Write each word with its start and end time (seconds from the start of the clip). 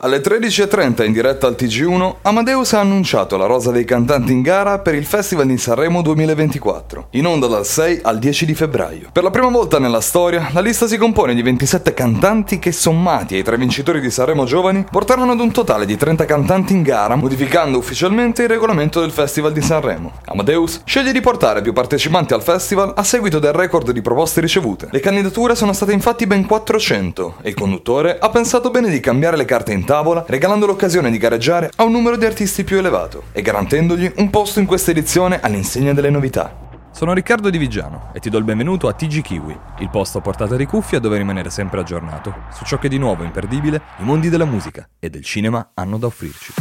Alle 0.00 0.18
13.30 0.18 1.06
in 1.06 1.12
diretta 1.12 1.46
al 1.46 1.56
TG1, 1.58 2.16
Amadeus 2.20 2.74
ha 2.74 2.80
annunciato 2.80 3.38
la 3.38 3.46
rosa 3.46 3.70
dei 3.70 3.86
cantanti 3.86 4.30
in 4.30 4.42
gara 4.42 4.78
per 4.80 4.94
il 4.94 5.06
Festival 5.06 5.46
di 5.46 5.56
Sanremo 5.56 6.02
2024, 6.02 7.06
in 7.12 7.24
onda 7.24 7.46
dal 7.46 7.64
6 7.64 8.00
al 8.02 8.18
10 8.18 8.44
di 8.44 8.54
febbraio. 8.54 9.08
Per 9.10 9.22
la 9.22 9.30
prima 9.30 9.48
volta 9.48 9.78
nella 9.78 10.02
storia, 10.02 10.50
la 10.52 10.60
lista 10.60 10.86
si 10.86 10.98
compone 10.98 11.34
di 11.34 11.40
27 11.40 11.94
cantanti 11.94 12.58
che, 12.58 12.72
sommati 12.72 13.36
ai 13.36 13.42
tre 13.42 13.56
vincitori 13.56 14.02
di 14.02 14.10
Sanremo 14.10 14.44
Giovani, 14.44 14.84
porteranno 14.90 15.32
ad 15.32 15.40
un 15.40 15.50
totale 15.50 15.86
di 15.86 15.96
30 15.96 16.26
cantanti 16.26 16.74
in 16.74 16.82
gara, 16.82 17.16
modificando 17.16 17.78
ufficialmente 17.78 18.42
il 18.42 18.50
regolamento 18.50 19.00
del 19.00 19.12
Festival 19.12 19.54
di 19.54 19.62
Sanremo. 19.62 20.12
Amadeus 20.26 20.82
sceglie 20.84 21.12
di 21.12 21.22
portare 21.22 21.62
più 21.62 21.72
partecipanti 21.72 22.34
al 22.34 22.42
festival 22.42 22.92
a 22.94 23.02
seguito 23.02 23.38
del 23.38 23.54
record 23.54 23.92
di 23.92 24.02
proposte 24.02 24.42
ricevute. 24.42 24.88
Le 24.90 25.00
candidature 25.00 25.54
sono 25.54 25.72
state 25.72 25.94
infatti 25.94 26.26
ben 26.26 26.44
400 26.44 27.36
e 27.40 27.48
il 27.48 27.54
conduttore 27.54 28.18
ha 28.20 28.28
pensato 28.28 28.68
bene 28.68 28.90
di 28.90 29.00
cambiare 29.00 29.38
le 29.38 29.46
carte 29.46 29.72
in 29.72 29.84
tavola, 29.86 30.22
regalando 30.28 30.66
l'occasione 30.66 31.10
di 31.10 31.16
gareggiare 31.16 31.70
a 31.76 31.84
un 31.84 31.92
numero 31.92 32.18
di 32.18 32.26
artisti 32.26 32.64
più 32.64 32.76
elevato 32.76 33.24
e 33.32 33.40
garantendogli 33.40 34.12
un 34.16 34.28
posto 34.28 34.60
in 34.60 34.66
questa 34.66 34.90
edizione 34.90 35.40
all'insegna 35.40 35.94
delle 35.94 36.10
novità. 36.10 36.64
Sono 36.90 37.14
Riccardo 37.14 37.48
Di 37.48 37.58
Vigiano 37.58 38.10
e 38.12 38.20
ti 38.20 38.28
do 38.28 38.38
il 38.38 38.44
benvenuto 38.44 38.88
a 38.88 38.92
TG 38.92 39.22
Kiwi, 39.22 39.58
il 39.78 39.90
posto 39.90 40.18
a 40.18 40.20
portata 40.20 40.56
di 40.56 40.66
cuffia 40.66 40.98
dove 40.98 41.16
rimanere 41.16 41.50
sempre 41.50 41.80
aggiornato 41.80 42.34
su 42.52 42.64
ciò 42.64 42.78
che 42.78 42.88
di 42.88 42.98
nuovo 42.98 43.22
imperdibile 43.22 43.80
i 43.98 44.02
mondi 44.02 44.28
della 44.28 44.44
musica 44.44 44.88
e 44.98 45.08
del 45.08 45.22
cinema 45.22 45.70
hanno 45.74 45.98
da 45.98 46.06
offrirci. 46.06 46.52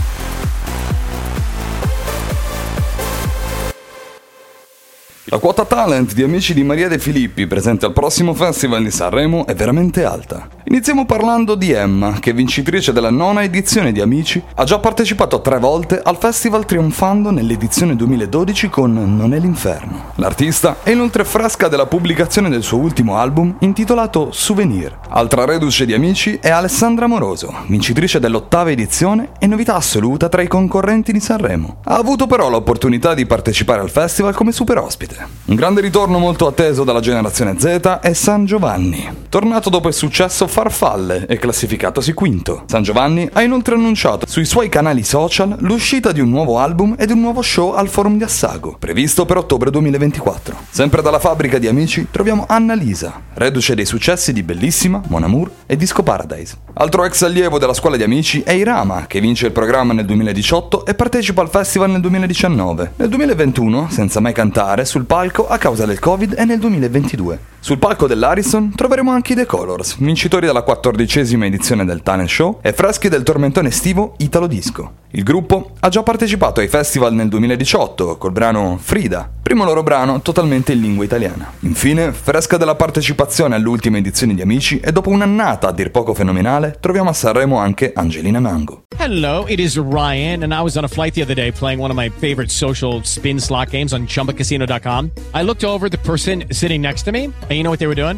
La 5.30 5.40
quota 5.40 5.66
talent 5.66 6.14
di 6.14 6.22
amici 6.22 6.54
di 6.54 6.64
Maria 6.64 6.88
De 6.88 7.00
Filippi 7.00 7.48
presente 7.48 7.86
al 7.86 7.94
prossimo 7.94 8.34
Festival 8.34 8.84
di 8.84 8.92
Sanremo 8.92 9.48
è 9.48 9.56
veramente 9.56 10.04
alta. 10.04 10.55
Iniziamo 10.68 11.06
parlando 11.06 11.54
di 11.54 11.70
Emma, 11.70 12.14
che 12.20 12.34
vincitrice 12.34 12.92
della 12.92 13.12
nona 13.12 13.44
edizione 13.44 13.92
di 13.92 14.02
Amici, 14.02 14.44
ha 14.56 14.64
già 14.64 14.80
partecipato 14.80 15.40
tre 15.40 15.60
volte 15.60 16.02
al 16.04 16.18
festival 16.18 16.66
trionfando 16.66 17.30
nell'edizione 17.30 17.96
2012 17.96 18.70
con 18.70 19.16
Non 19.16 19.36
è 19.36 19.40
l'inferno. 19.40 20.14
L'artista 20.16 20.78
è 20.82 20.90
inoltre 20.90 21.24
fresca 21.24 21.68
della 21.68 21.86
pubblicazione 21.86 22.50
del 22.50 22.64
suo 22.64 22.80
ultimo 22.80 23.18
album 23.18 23.58
intitolato 23.60 24.32
Souvenir. 24.32 24.98
Altra 25.10 25.46
reduce 25.46 25.86
di 25.86 25.94
Amici 25.94 26.40
è 26.42 26.50
Alessandra 26.50 27.06
Moroso, 27.06 27.54
vincitrice 27.68 28.20
dell'ottava 28.20 28.72
edizione 28.72 29.34
e 29.38 29.46
novità 29.46 29.76
assoluta 29.76 30.30
tra 30.30 30.42
i 30.42 30.48
concorrenti 30.48 31.12
di 31.12 31.20
Sanremo. 31.20 31.78
Ha 31.84 31.96
avuto 31.96 32.26
però 32.26 32.50
l'opportunità 32.50 33.14
di 33.14 33.28
partecipare 33.28 33.82
al 33.82 33.92
festival 33.92 34.34
come 34.34 34.52
super 34.52 34.80
ospite. 34.80 35.28
Un 35.46 35.56
grande 35.56 35.82
ritorno 35.82 36.18
molto 36.18 36.48
atteso 36.48 36.84
dalla 36.84 37.02
generazione 37.02 37.54
Z 37.60 38.00
è 38.02 38.14
San 38.14 38.46
Giovanni. 38.46 39.26
Tornato 39.30 39.70
dopo 39.70 39.90
il 39.90 39.94
successo 39.94 40.54
Farfalle 40.56 41.26
e 41.28 41.38
classificatosi 41.38 42.14
quinto. 42.14 42.64
San 42.68 42.82
Giovanni 42.82 43.28
ha 43.34 43.42
inoltre 43.42 43.76
annunciato 43.76 44.26
sui 44.26 44.46
suoi 44.46 44.70
canali 44.70 45.04
social 45.04 45.58
l'uscita 45.60 46.14
di 46.14 46.22
un 46.22 46.30
nuovo 46.30 46.60
album 46.60 46.96
ed 46.98 47.12
un 47.12 47.20
nuovo 47.20 47.42
show 47.42 47.74
al 47.74 47.90
Forum 47.90 48.16
di 48.16 48.24
Assago, 48.24 48.78
previsto 48.80 49.26
per 49.26 49.36
ottobre 49.36 49.70
2024. 49.70 50.56
Sempre 50.70 51.02
dalla 51.02 51.20
fabbrica 51.20 51.58
di 51.58 51.68
amici 51.68 52.08
troviamo 52.10 52.46
Annalisa, 52.48 53.22
reduce 53.34 53.76
dei 53.76 53.84
successi 53.84 54.32
di 54.32 54.44
Bellissima, 54.44 55.02
Mon 55.10 55.24
Amour 55.24 55.52
e 55.66 55.76
Disco 55.76 56.04
Paradise. 56.04 56.56
Altro 56.76 57.04
ex 57.04 57.24
allievo 57.24 57.60
della 57.60 57.74
scuola 57.74 57.98
di 57.98 58.04
amici 58.04 58.42
è 58.42 58.52
Irama, 58.52 59.08
che 59.08 59.20
vince 59.20 59.48
il 59.48 59.52
programma 59.52 59.92
nel 59.92 60.06
2018 60.06 60.86
e 60.86 60.94
partecipa 60.96 61.42
al 61.42 61.50
festival 61.50 61.90
nel 61.90 62.00
2019. 62.00 62.94
Nel 62.96 63.10
2021, 63.10 63.90
senza 63.90 64.22
mai 64.22 64.32
cantare, 64.32 64.86
sul 64.86 65.04
palco 65.04 65.50
a 65.50 65.58
causa 65.58 65.86
del 65.86 66.00
Covid 66.00 66.34
e 66.38 66.46
nel 66.46 66.60
2022. 66.60 67.40
Sul 67.66 67.80
palco 67.80 68.06
dell'Arison 68.06 68.74
troveremo 68.76 69.10
anche 69.10 69.34
i 69.34 69.36
The 69.36 69.48
Colors, 69.48 69.98
vincitori 69.98 70.45
della 70.46 70.62
quattordicesima 70.62 71.46
edizione 71.46 71.86
del 71.86 72.02
Talent 72.02 72.30
Show 72.30 72.60
e 72.62 72.74
freschi 72.74 73.10
del 73.10 73.24
tormentone 73.24 73.70
estivo 73.70 74.14
Italo 74.18 74.48
Disco. 74.48 75.04
Il 75.12 75.24
gruppo 75.24 75.72
ha 75.80 75.90
già 75.90 76.04
partecipato 76.04 76.60
ai 76.60 76.68
festival 76.68 77.14
nel 77.14 77.30
2018 77.30 78.18
col 78.18 78.32
brano 78.32 78.78
Frida, 78.82 79.30
primo 79.42 79.64
loro 79.64 79.82
brano 79.82 80.22
totalmente 80.22 80.74
in 80.74 80.82
lingua 80.82 81.06
italiana. 81.06 81.54
Infine, 81.60 82.12
fresca 82.12 82.58
della 82.58 82.76
partecipazione 82.76 83.56
all'ultima 83.56 83.98
edizione 83.98 84.34
di 84.34 84.42
Amici 84.42 84.80
e 84.80 84.92
dopo 84.92 85.10
un'annata 85.10 85.70
a 85.70 85.72
dir 85.72 85.92
poco 85.92 86.14
fenomenale, 86.14 86.78
troviamo 86.80 87.10
a 87.10 87.14
Sanremo 87.14 87.58
anche 87.58 87.94
Angelina 87.96 88.40
Mango. 88.40 88.84
Hello, 88.98 89.46
it 89.48 89.60
is 89.60 89.78
Ryan, 89.78 90.44
and 90.44 90.52
I 90.52 90.62
was 90.62 90.76
on 90.76 90.84
a 90.84 90.90
flight 90.90 91.14
the 91.14 91.22
other 91.22 91.36
day 91.36 91.52
playing 91.52 91.80
one 91.80 91.92
of 91.92 91.98
my 91.98 92.10
favorite 92.10 92.52
social 92.52 93.02
spin 93.04 93.40
slot 93.40 93.70
games 93.70 93.94
on 93.94 94.08
chumbacasino.com. 94.08 95.12
I 95.34 95.44
looked 95.44 95.64
over 95.64 95.90
the 95.90 96.00
person 96.00 96.46
sitting 96.50 96.82
next 96.82 97.04
to 97.04 97.12
me, 97.12 97.26
and 97.26 97.52
you 97.52 97.64
know 97.64 97.70
what 97.70 97.80
they 97.80 97.88
were 97.88 97.96
doing? 97.96 98.18